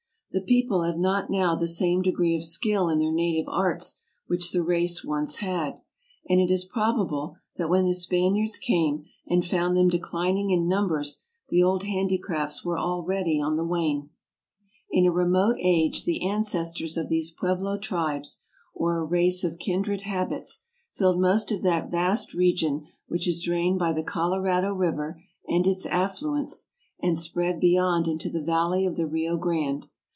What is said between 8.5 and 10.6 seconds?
came and found them declining